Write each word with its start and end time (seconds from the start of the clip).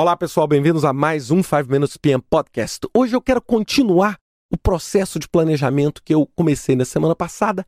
Olá, 0.00 0.16
pessoal, 0.16 0.46
bem-vindos 0.46 0.84
a 0.84 0.92
mais 0.92 1.32
um 1.32 1.42
5 1.42 1.68
Minutes 1.68 1.96
PM 1.96 2.22
Podcast. 2.22 2.86
Hoje 2.96 3.16
eu 3.16 3.20
quero 3.20 3.42
continuar 3.42 4.16
o 4.48 4.56
processo 4.56 5.18
de 5.18 5.28
planejamento 5.28 6.04
que 6.04 6.14
eu 6.14 6.24
comecei 6.36 6.76
na 6.76 6.84
semana 6.84 7.16
passada, 7.16 7.66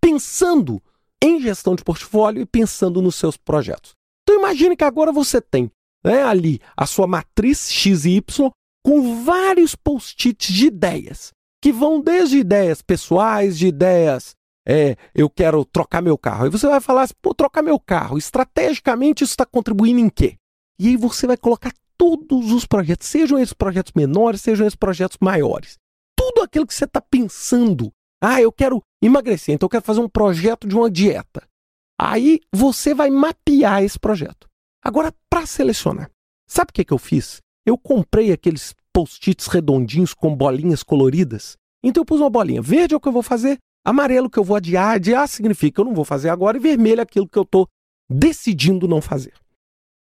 pensando 0.00 0.80
em 1.20 1.40
gestão 1.40 1.74
de 1.74 1.82
portfólio 1.82 2.40
e 2.40 2.46
pensando 2.46 3.02
nos 3.02 3.16
seus 3.16 3.36
projetos. 3.36 3.94
Então 4.22 4.38
imagine 4.38 4.76
que 4.76 4.84
agora 4.84 5.10
você 5.10 5.40
tem 5.40 5.72
né, 6.04 6.22
ali 6.22 6.60
a 6.76 6.86
sua 6.86 7.08
matriz 7.08 7.68
X 7.68 8.04
e 8.04 8.10
Y 8.10 8.52
com 8.86 9.24
vários 9.24 9.74
post-its 9.74 10.54
de 10.54 10.66
ideias, 10.66 11.32
que 11.60 11.72
vão 11.72 12.00
desde 12.00 12.38
ideias 12.38 12.80
pessoais, 12.80 13.58
de 13.58 13.66
ideias, 13.66 14.36
é, 14.64 14.96
eu 15.12 15.28
quero 15.28 15.64
trocar 15.64 16.00
meu 16.00 16.16
carro. 16.16 16.44
Aí 16.44 16.48
você 16.48 16.68
vai 16.68 16.80
falar 16.80 17.02
assim, 17.02 17.14
pô, 17.20 17.34
trocar 17.34 17.60
meu 17.60 17.80
carro, 17.80 18.16
estrategicamente 18.16 19.24
isso 19.24 19.32
está 19.32 19.44
contribuindo 19.44 19.98
em 19.98 20.08
quê? 20.08 20.36
E 20.82 20.88
aí 20.88 20.96
você 20.96 21.28
vai 21.28 21.36
colocar 21.36 21.72
todos 21.96 22.50
os 22.50 22.66
projetos, 22.66 23.06
sejam 23.06 23.38
esses 23.38 23.52
projetos 23.52 23.92
menores, 23.94 24.40
sejam 24.40 24.66
esses 24.66 24.74
projetos 24.74 25.16
maiores. 25.20 25.78
Tudo 26.18 26.42
aquilo 26.42 26.66
que 26.66 26.74
você 26.74 26.86
está 26.86 27.00
pensando. 27.00 27.92
Ah, 28.20 28.42
eu 28.42 28.50
quero 28.50 28.82
emagrecer, 29.00 29.54
então 29.54 29.66
eu 29.66 29.70
quero 29.70 29.84
fazer 29.84 30.00
um 30.00 30.08
projeto 30.08 30.66
de 30.66 30.74
uma 30.74 30.90
dieta. 30.90 31.46
Aí 32.00 32.40
você 32.52 32.94
vai 32.94 33.10
mapear 33.10 33.84
esse 33.84 33.96
projeto. 33.96 34.48
Agora, 34.84 35.14
para 35.30 35.46
selecionar, 35.46 36.10
sabe 36.48 36.70
o 36.70 36.74
que, 36.74 36.84
que 36.84 36.92
eu 36.92 36.98
fiz? 36.98 37.38
Eu 37.64 37.78
comprei 37.78 38.32
aqueles 38.32 38.74
post-its 38.92 39.46
redondinhos 39.46 40.12
com 40.12 40.34
bolinhas 40.34 40.82
coloridas. 40.82 41.56
Então 41.80 42.00
eu 42.00 42.04
pus 42.04 42.18
uma 42.18 42.28
bolinha. 42.28 42.60
Verde 42.60 42.94
é 42.94 42.96
o 42.96 43.00
que 43.00 43.06
eu 43.06 43.12
vou 43.12 43.22
fazer, 43.22 43.56
amarelo 43.86 44.28
que 44.28 44.38
eu 44.40 44.42
vou 44.42 44.56
adiar. 44.56 44.96
Adiar 44.96 45.28
significa 45.28 45.76
que 45.76 45.80
eu 45.80 45.84
não 45.84 45.94
vou 45.94 46.04
fazer 46.04 46.28
agora, 46.28 46.56
e 46.56 46.60
vermelho 46.60 46.98
é 46.98 47.04
aquilo 47.04 47.28
que 47.28 47.38
eu 47.38 47.44
estou 47.44 47.68
decidindo 48.10 48.88
não 48.88 49.00
fazer. 49.00 49.41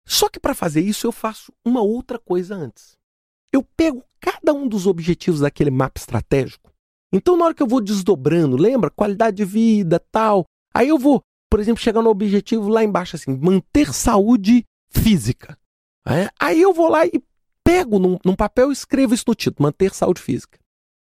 Só 0.07 0.29
que 0.29 0.41
para 0.41 0.55
fazer 0.55 0.81
isso 0.81 1.07
eu 1.07 1.13
faço 1.13 1.53
uma 1.65 1.81
outra 1.81 2.19
coisa 2.19 2.55
antes. 2.55 2.97
Eu 3.53 3.63
pego 3.63 4.05
cada 4.21 4.53
um 4.53 4.67
dos 4.67 4.87
objetivos 4.87 5.41
daquele 5.41 5.71
mapa 5.71 6.01
estratégico. 6.01 6.73
Então, 7.13 7.37
na 7.37 7.45
hora 7.45 7.55
que 7.55 7.63
eu 7.63 7.67
vou 7.67 7.81
desdobrando, 7.81 8.57
lembra? 8.57 8.91
Qualidade 8.91 9.37
de 9.37 9.45
vida, 9.45 10.01
tal. 10.11 10.47
Aí 10.73 10.89
eu 10.89 10.99
vou, 10.99 11.23
por 11.51 11.61
exemplo, 11.61 11.83
chegar 11.83 12.01
no 12.01 12.09
objetivo 12.09 12.69
lá 12.69 12.83
embaixo, 12.83 13.17
assim, 13.17 13.37
manter 13.37 13.93
saúde 13.93 14.65
física. 14.91 15.59
É? 16.07 16.31
Aí 16.41 16.61
eu 16.61 16.73
vou 16.73 16.89
lá 16.89 17.07
e 17.07 17.23
pego 17.63 17.99
num, 17.99 18.19
num 18.25 18.35
papel 18.35 18.71
e 18.71 18.73
escrevo 18.73 19.15
isso 19.15 19.25
no 19.27 19.35
título, 19.35 19.65
manter 19.65 19.95
saúde 19.95 20.21
física. 20.21 20.59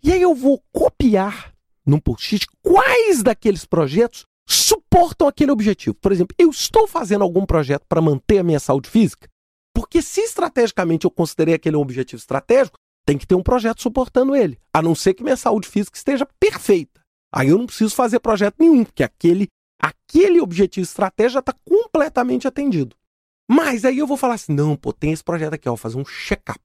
E 0.02 0.14
aí 0.14 0.22
eu 0.22 0.34
vou 0.34 0.64
copiar 0.72 1.54
num 1.86 2.00
post-it 2.00 2.48
quais 2.62 3.22
daqueles 3.22 3.66
projetos 3.66 4.26
suportam 4.54 5.28
aquele 5.28 5.52
objetivo. 5.52 5.96
Por 5.96 6.12
exemplo, 6.12 6.36
eu 6.38 6.50
estou 6.50 6.88
fazendo 6.88 7.24
algum 7.24 7.46
projeto 7.46 7.86
para 7.88 8.02
manter 8.02 8.40
a 8.40 8.44
minha 8.44 8.60
saúde 8.60 8.90
física? 8.90 9.30
Porque 9.74 10.02
se 10.02 10.22
estrategicamente 10.22 11.06
eu 11.06 11.12
considerei 11.12 11.54
aquele 11.54 11.78
um 11.78 11.82
objetivo 11.82 12.20
estratégico, 12.20 12.78
tem 13.06 13.18
que 13.18 13.26
ter 13.26 13.36
um 13.36 13.44
projeto 13.44 13.82
suportando 13.82 14.36
ele, 14.36 14.60
a 14.74 14.82
não 14.82 14.94
ser 14.94 15.14
que 15.14 15.24
minha 15.24 15.38
saúde 15.38 15.68
física 15.68 15.98
esteja 15.98 16.28
perfeita. 16.40 17.02
Aí 17.34 17.50
eu 17.50 17.58
não 17.58 17.66
preciso 17.66 17.96
fazer 17.96 18.20
projeto 18.20 18.56
nenhum, 18.60 18.84
porque 18.84 19.04
aquele, 19.04 19.48
aquele 19.82 20.42
objetivo 20.42 20.84
estratégico 20.84 21.34
já 21.34 21.40
está 21.40 21.54
completamente 21.66 22.48
atendido. 22.48 22.96
Mas 23.50 23.86
aí 23.86 23.98
eu 23.98 24.06
vou 24.06 24.18
falar 24.18 24.36
assim: 24.36 24.54
não, 24.54 24.76
pô, 24.76 24.94
tem 24.94 25.12
esse 25.12 25.24
projeto 25.24 25.54
aqui, 25.54 25.68
ó, 25.68 25.72
vou 25.72 25.78
fazer 25.78 25.98
um 25.98 26.06
check-up. 26.06 26.62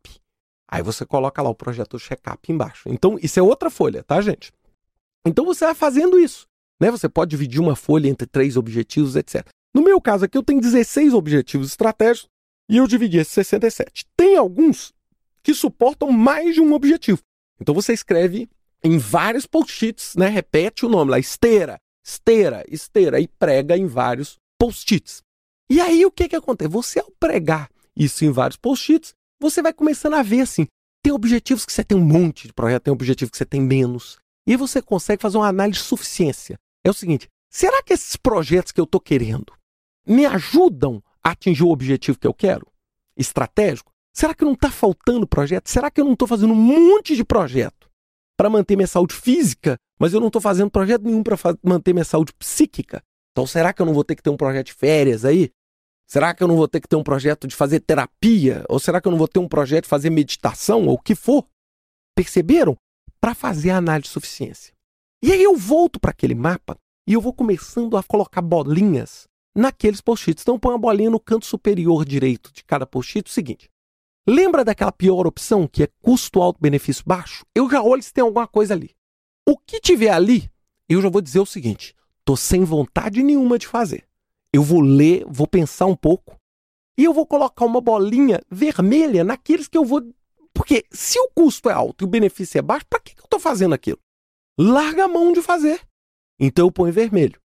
Aí 0.71 0.83
você 0.83 1.07
coloca 1.07 1.41
lá 1.41 1.49
o 1.49 1.55
projeto 1.55 1.99
check-up 1.99 2.51
embaixo. 2.51 2.89
Então, 2.89 3.19
isso 3.23 3.39
é 3.39 3.43
outra 3.43 3.71
folha, 3.71 4.03
tá, 4.03 4.21
gente? 4.21 4.53
Então 5.27 5.45
você 5.45 5.65
vai 5.65 5.75
fazendo 5.75 6.19
isso. 6.19 6.47
Né? 6.81 6.91
Você 6.91 7.09
pode 7.09 7.31
dividir 7.31 7.61
uma 7.61 7.77
folha 7.77 8.09
entre 8.09 8.27
três 8.27 8.57
objetivos, 8.57 9.17
etc. 9.17 9.47
No 9.75 9.83
meu 9.83 10.01
caso 10.01 10.25
aqui, 10.25 10.39
eu 10.39 10.43
tenho 10.43 10.61
16 10.61 11.15
objetivos 11.15 11.69
estratégicos 11.69 12.29
e 12.69 12.77
eu 12.77 12.87
dividi 12.87 13.19
esses 13.19 13.33
67. 13.33 14.07
Tem 14.17 14.37
alguns 14.37 14.93
que 15.43 15.53
suportam 15.53 16.11
mais 16.11 16.55
de 16.55 16.61
um 16.61 16.73
objetivo. 16.73 17.21
Então 17.61 17.75
você 17.75 17.93
escreve 17.93 18.49
em 18.83 18.99
vários 18.99 19.47
post-its, 19.47 20.15
né? 20.17 20.29
repete 20.29 20.85
o 20.85 20.89
nome 20.89 21.11
lá, 21.11 21.19
esteira, 21.19 21.79
esteira, 22.05 22.65
esteira, 22.69 23.21
e 23.21 23.27
prega 23.27 23.77
em 23.77 23.87
vários 23.87 24.39
post-its. 24.59 25.23
E 25.71 25.81
aí 25.81 26.05
o 26.05 26.11
que, 26.11 26.29
que 26.29 26.37
acontece? 26.37 26.71
Você, 26.71 27.01
ao 27.01 27.11
pregar 27.19 27.71
isso 27.97 28.25
em 28.25 28.31
vários 28.31 28.57
post-its, 28.57 29.15
você 29.41 29.63
vai 29.63 29.73
começando 29.73 30.15
a 30.15 30.23
ver 30.23 30.43
assim: 30.43 30.67
tem 31.03 31.13
objetivos 31.13 31.65
que 31.65 31.73
você 31.73 31.83
tem 31.83 31.97
um 31.97 32.05
monte 32.05 32.47
de 32.47 32.53
projeto, 32.53 32.85
tem 32.85 32.93
objetivos 32.93 33.31
que 33.31 33.39
você 33.39 33.47
tem 33.47 33.61
menos. 33.61 34.19
E 34.47 34.53
aí 34.53 34.57
você 34.57 34.83
consegue 34.83 35.23
fazer 35.23 35.39
uma 35.39 35.49
análise 35.49 35.81
de 35.81 35.85
suficiência 35.85 36.59
é 36.85 36.91
o 36.91 36.95
seguinte: 36.95 37.29
será 37.51 37.83
que 37.83 37.93
esses 37.93 38.15
projetos 38.17 38.71
que 38.71 38.81
eu 38.81 38.85
estou 38.85 39.01
querendo 39.01 39.53
me 40.07 40.27
ajudam 40.27 41.03
a 41.23 41.31
atingir 41.31 41.65
o 41.65 41.71
objetivo 41.71 42.19
que 42.19 42.27
eu 42.27 42.35
quero? 42.35 42.67
Estratégico? 43.17 43.91
Será 44.15 44.35
que 44.35 44.45
não 44.45 44.53
está 44.53 44.71
faltando 44.71 45.27
projeto? 45.27 45.69
Será 45.69 45.91
que 45.91 46.01
eu 46.01 46.05
não 46.05 46.13
estou 46.13 46.29
fazendo 46.29 46.53
um 46.53 46.57
monte 46.57 47.17
de 47.17 47.25
projeto 47.25 47.91
para 48.37 48.51
manter 48.51 48.77
minha 48.77 48.87
saúde 48.87 49.15
física, 49.15 49.77
mas 49.99 50.13
eu 50.13 50.21
não 50.21 50.29
estou 50.29 50.41
fazendo 50.41 50.71
projeto 50.71 51.03
nenhum 51.03 51.23
para 51.23 51.37
manter 51.63 51.93
minha 51.93 52.05
saúde 52.05 52.33
psíquica? 52.35 53.03
Então 53.33 53.47
será 53.47 53.73
que 53.73 53.83
eu 53.83 53.87
não 53.87 53.95
vou 53.95 54.05
ter 54.05 54.15
que 54.15 54.23
ter 54.23 54.31
um 54.31 54.37
projeto 54.37 54.67
de 54.67 54.75
férias 54.75 55.25
aí? 55.25 55.51
Será 56.07 56.35
que 56.35 56.43
eu 56.43 56.49
não 56.49 56.57
vou 56.57 56.69
ter 56.69 56.81
que 56.81 56.87
ter 56.87 56.97
um 56.97 57.03
projeto 57.03 57.49
de 57.49 57.57
fazer 57.57 57.81
terapia? 57.81 58.65
Ou 58.69 58.79
será 58.79 59.01
que 59.01 59.09
eu 59.09 59.11
não 59.11 59.19
vou 59.19 59.27
ter 59.27 59.41
um 59.41 59.49
projeto 59.49 59.85
de 59.85 59.89
fazer 59.91 60.11
meditação 60.11 60.87
ou 60.87 60.95
o 60.95 60.99
que 60.99 61.15
for? 61.15 61.45
Perceberam? 62.15 62.77
Para 63.21 63.35
fazer 63.35 63.71
a 63.71 63.79
análise 63.79 64.05
de 64.05 64.11
suficiência. 64.11 64.75
E 65.27 65.33
aí 65.33 65.43
eu 65.43 65.57
volto 65.57 65.99
para 65.99 66.11
aquele 66.11 66.35
mapa 66.35 66.77
e 67.09 67.15
eu 67.15 67.21
vou 67.21 67.33
começando 67.33 67.97
a 67.97 68.03
colocar 68.03 68.43
bolinhas 68.43 69.27
naqueles 69.57 70.03
post-its. 70.03 70.43
Então 70.43 70.59
põe 70.59 70.73
uma 70.73 70.79
bolinha 70.79 71.09
no 71.09 71.19
canto 71.19 71.47
superior 71.47 72.05
direito 72.05 72.53
de 72.53 72.63
cada 72.63 72.85
post-it. 72.85 73.33
Seguinte, 73.33 73.71
lembra 74.29 74.63
daquela 74.63 74.93
pior 74.93 75.27
opção 75.27 75.67
que 75.67 75.83
é 75.83 75.89
custo 76.03 76.43
alto, 76.43 76.61
benefício 76.61 77.03
baixo? 77.07 77.43
Eu 77.55 77.71
já 77.71 77.83
olho 77.83 78.03
se 78.03 78.13
tem 78.13 78.21
alguma 78.21 78.47
coisa 78.47 78.75
ali. 78.75 78.91
O 79.49 79.57
que 79.57 79.81
tiver 79.81 80.11
ali, 80.11 80.51
eu 80.91 81.01
já 81.01 81.09
vou 81.09 81.23
dizer 81.23 81.41
o 81.41 81.47
seguinte, 81.47 81.95
tô 82.23 82.37
sem 82.37 82.63
vontade 82.63 83.23
nenhuma 83.23 83.59
de 83.59 83.67
fazer. 83.67 84.07
Eu 84.53 84.63
vou 84.63 84.83
ler, 84.83 85.25
vou 85.27 85.47
pensar 85.47 85.87
um 85.87 85.97
pouco 85.97 86.37
e 86.99 87.05
eu 87.05 87.15
vou 87.15 87.27
colocar 87.27 87.65
uma 87.65 87.81
bolinha 87.81 88.43
vermelha 88.51 89.25
naqueles 89.25 89.69
que 89.69 89.79
eu 89.79 89.87
vou. 89.87 90.07
Porque 90.53 90.85
se 90.91 91.19
o 91.19 91.31
custo 91.35 91.71
é 91.71 91.73
alto 91.73 92.05
e 92.05 92.07
o 92.07 92.11
benefício 92.11 92.59
é 92.59 92.63
baixo, 92.63 92.85
para 92.91 93.01
que, 93.01 93.15
que 93.15 93.23
eu 93.23 93.25
estou 93.25 93.41
fazendo 93.41 93.75
aquilo? 93.75 94.04
Larga 94.59 95.05
a 95.05 95.09
mão 95.09 95.33
de 95.33 95.43
fazer. 95.43 95.81
Então 96.39 96.67
eu 96.67 96.73
ponho 96.73 96.93
vermelho. 96.93 97.41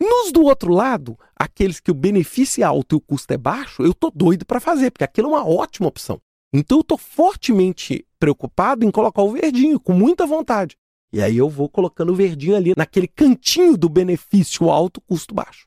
Nos 0.00 0.30
do 0.30 0.42
outro 0.42 0.72
lado, 0.72 1.18
aqueles 1.34 1.80
que 1.80 1.90
o 1.90 1.94
benefício 1.94 2.62
é 2.62 2.64
alto 2.64 2.94
e 2.94 2.98
o 2.98 3.00
custo 3.00 3.32
é 3.32 3.36
baixo, 3.36 3.82
eu 3.82 3.92
tô 3.92 4.10
doido 4.10 4.46
para 4.46 4.60
fazer, 4.60 4.90
porque 4.90 5.04
aquilo 5.04 5.28
é 5.28 5.30
uma 5.30 5.48
ótima 5.48 5.88
opção. 5.88 6.20
Então 6.52 6.78
eu 6.78 6.84
tô 6.84 6.96
fortemente 6.96 8.06
preocupado 8.18 8.84
em 8.84 8.90
colocar 8.90 9.22
o 9.22 9.32
verdinho, 9.32 9.80
com 9.80 9.92
muita 9.92 10.26
vontade. 10.26 10.76
E 11.12 11.22
aí 11.22 11.36
eu 11.36 11.48
vou 11.48 11.68
colocando 11.68 12.12
o 12.12 12.14
verdinho 12.14 12.54
ali 12.54 12.74
naquele 12.76 13.08
cantinho 13.08 13.76
do 13.76 13.88
benefício 13.88 14.70
alto, 14.70 15.00
custo 15.00 15.34
baixo. 15.34 15.66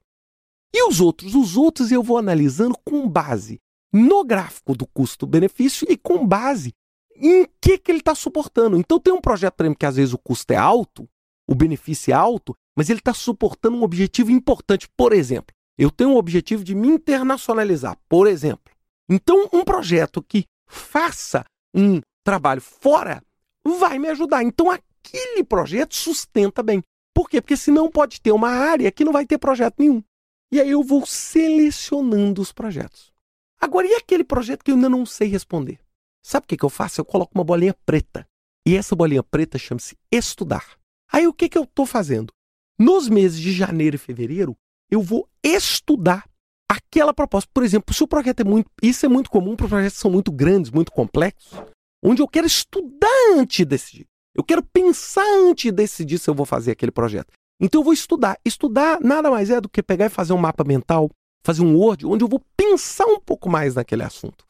E 0.74 0.88
os 0.88 1.02
outros? 1.02 1.36
Os 1.36 1.58
outros 1.58 1.92
eu 1.92 2.02
vou 2.02 2.18
analisando 2.18 2.78
com 2.86 3.08
base 3.10 3.60
no 3.92 4.24
gráfico 4.24 4.76
do 4.76 4.88
custo-benefício 4.88 5.86
e 5.90 5.98
com 5.98 6.26
base 6.26 6.74
em 7.16 7.48
que, 7.62 7.78
que 7.78 7.92
ele 7.92 8.00
está 8.00 8.16
suportando. 8.16 8.78
Então 8.78 9.00
tem 9.00 9.14
um 9.14 9.22
projeto, 9.22 9.62
exemplo, 9.62 9.78
que 9.80 9.86
às 9.86 9.96
vezes 9.96 10.14
o 10.14 10.18
custo 10.18 10.52
é 10.52 10.58
alto, 10.58 11.08
o 11.48 11.56
benefício 11.56 12.12
é 12.12 12.16
alto, 12.16 12.56
mas 12.76 12.90
ele 12.90 13.00
está 13.00 13.14
suportando 13.14 13.78
um 13.78 13.84
objetivo 13.84 14.32
importante. 14.32 14.88
Por 14.96 15.14
exemplo, 15.14 15.54
eu 15.78 15.90
tenho 15.90 16.12
um 16.12 16.18
objetivo 16.18 16.64
de 16.64 16.76
me 16.76 16.88
internacionalizar, 16.88 17.98
por 18.08 18.28
exemplo. 18.28 18.74
Então, 19.10 19.50
um 19.52 19.64
projeto 19.64 20.22
que 20.22 20.46
faça 20.68 21.44
um 21.74 22.00
trabalho 22.24 22.62
fora 22.62 23.22
vai 23.66 24.00
me 24.00 24.08
ajudar. 24.10 24.44
Então, 24.44 24.70
aquele 24.70 25.44
projeto 25.44 25.96
sustenta 25.96 26.64
bem. 26.64 26.82
Por 27.14 27.30
quê? 27.30 27.42
Porque 27.42 27.58
senão 27.58 27.92
pode 27.92 28.22
ter 28.22 28.32
uma 28.32 28.50
área 28.50 28.92
que 28.92 29.04
não 29.04 29.12
vai 29.12 29.26
ter 29.26 29.38
projeto 29.38 29.76
nenhum. 29.80 30.02
E 30.52 30.60
aí 30.60 30.70
eu 30.70 30.84
vou 30.84 31.06
selecionando 31.06 32.42
os 32.42 32.52
projetos. 32.52 33.12
Agora, 33.60 33.88
e 33.88 33.94
aquele 33.96 34.24
projeto 34.24 34.64
que 34.64 34.72
eu 34.72 34.76
ainda 34.76 34.90
não 34.90 35.06
sei 35.06 35.28
responder? 35.28 35.80
Sabe 36.24 36.46
o 36.46 36.48
que, 36.48 36.58
que 36.58 36.66
eu 36.66 36.70
faço? 36.70 37.02
Eu 37.02 37.06
coloco 37.06 37.32
uma 37.36 37.44
bolinha 37.44 37.76
preta. 37.86 38.28
E 38.68 38.76
essa 38.76 38.96
bolinha 38.96 39.24
preta 39.24 39.58
chama-se 39.58 39.98
estudar. 40.12 40.78
Aí 41.12 41.28
o 41.28 41.34
que, 41.34 41.50
que 41.50 41.58
eu 41.58 41.64
estou 41.64 41.86
fazendo? 41.86 42.32
Nos 42.80 43.10
meses 43.10 43.40
de 43.40 43.52
janeiro 43.52 43.96
e 43.96 44.00
fevereiro, 44.00 44.56
eu 44.90 45.02
vou 45.02 45.28
estudar 45.44 46.26
aquela 46.70 47.14
proposta. 47.14 47.50
Por 47.54 47.64
exemplo, 47.64 47.94
se 47.94 48.04
o 48.04 48.08
projeto 48.08 48.42
é 48.42 48.44
muito. 48.44 48.70
Isso 48.82 49.06
é 49.06 49.10
muito 49.10 49.30
comum 49.30 49.56
para 49.56 49.68
projetos 49.68 49.98
que 49.98 50.02
são 50.02 50.12
muito 50.12 50.32
grandes, 50.32 50.72
muito 50.72 50.92
complexos, 50.92 51.62
onde 52.04 52.22
eu 52.22 52.28
quero 52.28 52.48
estudar 52.48 53.08
antes 53.36 53.58
de 53.58 53.66
decidir. 53.66 54.06
Eu 54.34 54.44
quero 54.44 54.64
pensar 54.64 55.26
antes 55.40 55.64
de 55.64 55.72
decidir 55.72 56.18
se 56.18 56.30
eu 56.30 56.34
vou 56.34 56.46
fazer 56.46 56.72
aquele 56.72 56.92
projeto. 56.92 57.34
Então 57.60 57.82
eu 57.82 57.86
vou 57.86 57.94
estudar. 57.94 58.38
Estudar 58.46 59.00
nada 59.02 59.30
mais 59.30 59.50
é 59.50 59.60
do 59.60 59.70
que 59.70 59.84
pegar 59.84 60.06
e 60.06 60.10
fazer 60.10 60.34
um 60.34 60.38
mapa 60.38 60.64
mental, 60.64 61.10
fazer 61.46 61.62
um 61.62 61.76
Word, 61.76 62.06
onde 62.06 62.24
eu 62.24 62.28
vou 62.28 62.42
pensar 62.56 63.06
um 63.06 63.20
pouco 63.20 63.50
mais 63.50 63.76
naquele 63.76 64.04
assunto. 64.04 64.46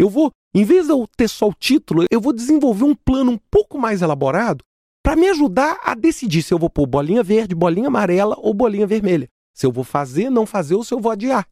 Eu 0.00 0.08
vou, 0.08 0.32
em 0.54 0.64
vez 0.64 0.86
de 0.86 0.92
eu 0.92 1.06
ter 1.14 1.28
só 1.28 1.46
o 1.46 1.52
título, 1.52 2.06
eu 2.10 2.22
vou 2.22 2.32
desenvolver 2.32 2.84
um 2.84 2.94
plano 2.94 3.32
um 3.32 3.38
pouco 3.50 3.78
mais 3.78 4.00
elaborado 4.00 4.64
para 5.04 5.14
me 5.14 5.28
ajudar 5.28 5.78
a 5.82 5.94
decidir 5.94 6.42
se 6.42 6.54
eu 6.54 6.58
vou 6.58 6.70
pôr 6.70 6.86
bolinha 6.86 7.22
verde, 7.22 7.54
bolinha 7.54 7.88
amarela 7.88 8.34
ou 8.38 8.54
bolinha 8.54 8.86
vermelha. 8.86 9.28
Se 9.54 9.66
eu 9.66 9.70
vou 9.70 9.84
fazer, 9.84 10.30
não 10.30 10.46
fazer 10.46 10.74
ou 10.74 10.82
se 10.82 10.94
eu 10.94 11.00
vou 11.00 11.12
adiar. 11.12 11.46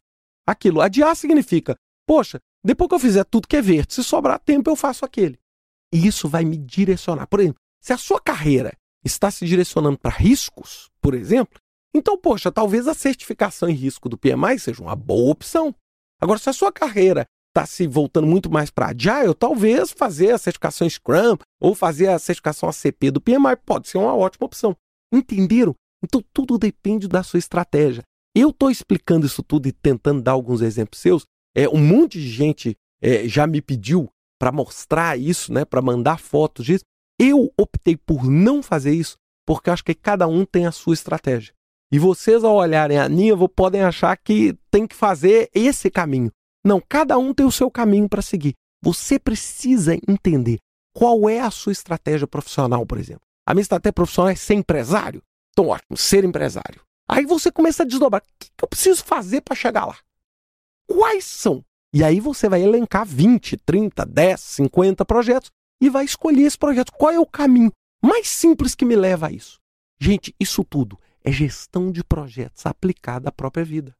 Aquilo, 0.47 0.81
adiar 0.81 1.15
significa, 1.15 1.75
poxa, 2.07 2.39
depois 2.65 2.87
que 2.89 2.95
eu 2.95 2.99
fizer 2.99 3.23
tudo 3.23 3.47
que 3.47 3.55
é 3.55 3.61
verde, 3.61 3.93
se 3.93 4.03
sobrar 4.03 4.39
tempo, 4.39 4.67
eu 4.67 4.75
faço 4.75 5.05
aquele. 5.05 5.37
E 5.93 6.07
isso 6.07 6.27
vai 6.27 6.43
me 6.43 6.57
direcionar. 6.57 7.27
Por 7.27 7.41
exemplo, 7.41 7.59
se 7.79 7.93
a 7.93 7.99
sua 7.99 8.19
carreira 8.19 8.75
está 9.05 9.29
se 9.29 9.45
direcionando 9.45 9.99
para 9.99 10.09
riscos, 10.09 10.89
por 10.99 11.13
exemplo, 11.13 11.59
então, 11.93 12.17
poxa, 12.17 12.51
talvez 12.51 12.87
a 12.87 12.95
certificação 12.95 13.69
em 13.69 13.73
risco 13.73 14.09
do 14.09 14.17
PMI 14.17 14.57
seja 14.57 14.81
uma 14.81 14.95
boa 14.95 15.31
opção. 15.31 15.75
Agora, 16.19 16.39
se 16.39 16.49
a 16.49 16.53
sua 16.53 16.71
carreira 16.71 17.27
está 17.59 17.65
se 17.65 17.85
voltando 17.87 18.25
muito 18.25 18.49
mais 18.49 18.69
para 18.69 18.87
Agile, 18.87 19.33
talvez 19.37 19.91
fazer 19.91 20.31
a 20.31 20.37
certificação 20.37 20.89
Scrum 20.89 21.37
ou 21.61 21.75
fazer 21.75 22.07
a 22.07 22.19
certificação 22.19 22.69
ACP 22.69 23.11
do 23.11 23.21
PMI 23.21 23.57
pode 23.65 23.89
ser 23.89 23.97
uma 23.97 24.15
ótima 24.15 24.45
opção. 24.45 24.75
Entenderam? 25.13 25.75
Então, 26.03 26.23
tudo 26.31 26.57
depende 26.57 27.07
da 27.07 27.21
sua 27.23 27.39
estratégia. 27.39 28.03
Eu 28.33 28.51
estou 28.51 28.71
explicando 28.71 29.25
isso 29.25 29.43
tudo 29.43 29.67
e 29.67 29.71
tentando 29.71 30.21
dar 30.21 30.31
alguns 30.31 30.61
exemplos 30.61 31.01
seus. 31.01 31.25
É, 31.55 31.67
um 31.67 31.79
monte 31.79 32.19
de 32.19 32.29
gente 32.29 32.75
é, 33.01 33.27
já 33.27 33.45
me 33.45 33.61
pediu 33.61 34.09
para 34.39 34.51
mostrar 34.51 35.19
isso, 35.19 35.51
né, 35.51 35.65
para 35.65 35.81
mandar 35.81 36.19
fotos 36.19 36.65
disso. 36.65 36.83
Eu 37.19 37.51
optei 37.59 37.97
por 37.97 38.23
não 38.23 38.63
fazer 38.63 38.93
isso 38.93 39.17
porque 39.45 39.69
acho 39.69 39.83
que 39.83 39.95
cada 39.95 40.27
um 40.27 40.45
tem 40.45 40.67
a 40.67 40.71
sua 40.71 40.93
estratégia. 40.93 41.53
E 41.91 41.97
vocês, 41.97 42.43
ao 42.43 42.55
olharem 42.55 42.99
a 42.99 43.09
minha, 43.09 43.35
podem 43.49 43.81
achar 43.81 44.15
que 44.15 44.55
tem 44.69 44.85
que 44.85 44.95
fazer 44.95 45.49
esse 45.53 45.89
caminho. 45.89 46.31
Não, 46.63 46.81
cada 46.81 47.17
um 47.17 47.33
tem 47.33 47.45
o 47.45 47.51
seu 47.51 47.69
caminho 47.71 48.09
para 48.09 48.21
seguir. 48.21 48.53
Você 48.81 49.19
precisa 49.19 49.95
entender 50.07 50.59
qual 50.93 51.29
é 51.29 51.39
a 51.39 51.51
sua 51.51 51.71
estratégia 51.71 52.27
profissional, 52.27 52.85
por 52.85 52.97
exemplo. 52.97 53.21
A 53.45 53.53
minha 53.53 53.61
estratégia 53.61 53.93
profissional 53.93 54.29
é 54.29 54.35
ser 54.35 54.53
empresário. 54.53 55.21
Então, 55.51 55.67
ótimo, 55.67 55.97
ser 55.97 56.23
empresário. 56.23 56.81
Aí 57.09 57.25
você 57.25 57.51
começa 57.51 57.83
a 57.83 57.85
desdobrar. 57.85 58.21
O 58.21 58.25
que 58.39 58.63
eu 58.63 58.67
preciso 58.67 59.03
fazer 59.03 59.41
para 59.41 59.55
chegar 59.55 59.85
lá? 59.85 59.97
Quais 60.87 61.25
são? 61.25 61.63
E 61.93 62.03
aí 62.03 62.19
você 62.19 62.47
vai 62.47 62.61
elencar 62.61 63.05
20, 63.05 63.57
30, 63.57 64.05
10, 64.05 64.39
50 64.39 65.05
projetos 65.05 65.49
e 65.81 65.89
vai 65.89 66.05
escolher 66.05 66.43
esse 66.43 66.57
projeto. 66.57 66.91
Qual 66.91 67.11
é 67.11 67.19
o 67.19 67.25
caminho 67.25 67.71
mais 68.01 68.27
simples 68.27 68.75
que 68.75 68.85
me 68.85 68.95
leva 68.95 69.27
a 69.27 69.31
isso? 69.31 69.59
Gente, 69.99 70.35
isso 70.39 70.63
tudo 70.63 70.99
é 71.23 71.31
gestão 71.31 71.91
de 71.91 72.03
projetos 72.03 72.65
aplicada 72.65 73.29
à 73.29 73.31
própria 73.31 73.65
vida. 73.65 73.95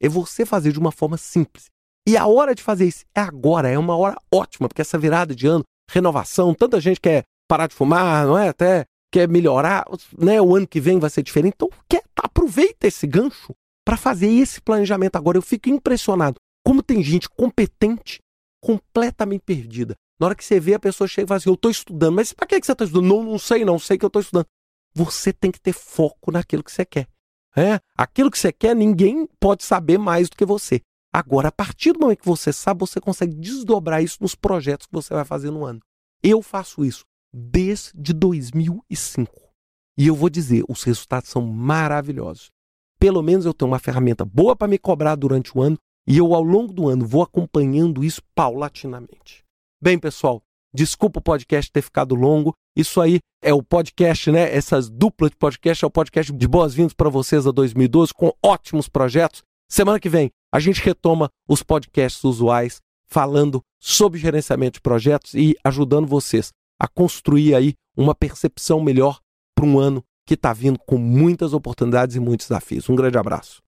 É 0.00 0.08
você 0.08 0.44
fazer 0.44 0.72
de 0.72 0.78
uma 0.78 0.92
forma 0.92 1.16
simples. 1.16 1.70
E 2.06 2.16
a 2.16 2.26
hora 2.26 2.54
de 2.54 2.62
fazer 2.62 2.86
isso 2.86 3.04
é 3.14 3.20
agora, 3.20 3.68
é 3.68 3.78
uma 3.78 3.96
hora 3.96 4.16
ótima, 4.32 4.68
porque 4.68 4.82
essa 4.82 4.98
virada 4.98 5.34
de 5.34 5.46
ano, 5.46 5.64
renovação, 5.90 6.54
tanta 6.54 6.80
gente 6.80 7.00
quer 7.00 7.24
parar 7.48 7.66
de 7.66 7.74
fumar, 7.74 8.26
não 8.26 8.38
é? 8.38 8.48
Até 8.48 8.84
quer 9.12 9.28
melhorar, 9.28 9.84
né? 10.16 10.40
O 10.40 10.54
ano 10.54 10.66
que 10.66 10.80
vem 10.80 10.98
vai 10.98 11.10
ser 11.10 11.22
diferente. 11.22 11.54
Então, 11.56 11.70
quer, 11.88 12.02
aproveita 12.16 12.86
esse 12.86 13.06
gancho 13.06 13.54
para 13.84 13.96
fazer 13.96 14.28
esse 14.28 14.60
planejamento 14.60 15.16
agora. 15.16 15.38
Eu 15.38 15.42
fico 15.42 15.68
impressionado 15.68 16.36
como 16.64 16.82
tem 16.82 17.02
gente 17.02 17.28
competente 17.28 18.20
completamente 18.62 19.42
perdida. 19.42 19.94
Na 20.18 20.26
hora 20.26 20.34
que 20.34 20.44
você 20.44 20.58
vê 20.58 20.74
a 20.74 20.78
pessoa 20.78 21.06
chega 21.06 21.26
e 21.26 21.28
fala 21.28 21.38
assim: 21.38 21.50
Eu 21.50 21.54
estou 21.54 21.70
estudando, 21.70 22.14
mas 22.14 22.32
para 22.32 22.46
que 22.46 22.54
você 22.54 22.72
está 22.72 22.84
estudando? 22.84 23.08
Não, 23.08 23.22
não 23.22 23.38
sei, 23.38 23.64
não 23.64 23.78
sei 23.78 23.98
que 23.98 24.04
eu 24.04 24.08
estou 24.08 24.22
estudando 24.22 24.46
você 24.96 25.30
tem 25.30 25.52
que 25.52 25.60
ter 25.60 25.74
foco 25.74 26.32
naquilo 26.32 26.64
que 26.64 26.72
você 26.72 26.86
quer. 26.86 27.06
É, 27.54 27.78
aquilo 27.96 28.30
que 28.30 28.38
você 28.38 28.50
quer, 28.50 28.74
ninguém 28.74 29.28
pode 29.38 29.62
saber 29.62 29.98
mais 29.98 30.30
do 30.30 30.36
que 30.36 30.44
você. 30.44 30.80
Agora, 31.12 31.48
a 31.48 31.52
partir 31.52 31.92
do 31.92 32.00
momento 32.00 32.20
que 32.20 32.26
você 32.26 32.52
sabe, 32.52 32.80
você 32.80 33.00
consegue 33.00 33.34
desdobrar 33.34 34.02
isso 34.02 34.18
nos 34.20 34.34
projetos 34.34 34.86
que 34.86 34.92
você 34.92 35.14
vai 35.14 35.24
fazer 35.24 35.50
no 35.50 35.64
ano. 35.64 35.80
Eu 36.22 36.42
faço 36.42 36.84
isso 36.84 37.04
desde 37.32 38.12
2005. 38.12 39.32
E 39.98 40.06
eu 40.06 40.14
vou 40.14 40.28
dizer, 40.28 40.62
os 40.68 40.82
resultados 40.82 41.30
são 41.30 41.42
maravilhosos. 41.42 42.50
Pelo 42.98 43.22
menos 43.22 43.46
eu 43.46 43.54
tenho 43.54 43.70
uma 43.70 43.78
ferramenta 43.78 44.24
boa 44.24 44.54
para 44.54 44.68
me 44.68 44.78
cobrar 44.78 45.14
durante 45.16 45.56
o 45.56 45.62
ano 45.62 45.78
e 46.06 46.18
eu, 46.18 46.34
ao 46.34 46.42
longo 46.42 46.72
do 46.72 46.88
ano, 46.88 47.06
vou 47.06 47.22
acompanhando 47.22 48.04
isso 48.04 48.22
paulatinamente. 48.34 49.42
Bem, 49.82 49.98
pessoal, 49.98 50.42
Desculpa 50.76 51.20
o 51.20 51.22
podcast 51.22 51.72
ter 51.72 51.80
ficado 51.80 52.14
longo. 52.14 52.52
Isso 52.76 53.00
aí 53.00 53.18
é 53.42 53.54
o 53.54 53.62
podcast, 53.62 54.30
né? 54.30 54.54
Essas 54.54 54.90
duplas 54.90 55.30
de 55.30 55.36
podcast 55.38 55.82
é 55.82 55.88
o 55.88 55.90
podcast 55.90 56.30
de 56.30 56.46
boas-vindas 56.46 56.92
para 56.92 57.08
vocês 57.08 57.46
a 57.46 57.50
2012 57.50 58.12
com 58.12 58.30
ótimos 58.44 58.86
projetos. 58.86 59.42
Semana 59.70 59.98
que 59.98 60.10
vem 60.10 60.30
a 60.56 60.58
gente 60.58 60.82
retoma 60.82 61.30
os 61.46 61.62
podcasts 61.62 62.24
usuais 62.24 62.80
falando 63.06 63.60
sobre 63.78 64.18
gerenciamento 64.18 64.76
de 64.76 64.80
projetos 64.80 65.34
e 65.34 65.54
ajudando 65.62 66.06
vocês 66.06 66.50
a 66.80 66.88
construir 66.88 67.54
aí 67.54 67.74
uma 67.94 68.14
percepção 68.14 68.80
melhor 68.80 69.20
para 69.54 69.66
um 69.66 69.78
ano 69.78 70.02
que 70.26 70.32
está 70.32 70.54
vindo 70.54 70.78
com 70.78 70.96
muitas 70.96 71.52
oportunidades 71.52 72.16
e 72.16 72.20
muitos 72.20 72.48
desafios. 72.48 72.88
Um 72.88 72.96
grande 72.96 73.18
abraço. 73.18 73.65